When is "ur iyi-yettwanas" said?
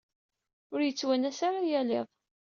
0.73-1.39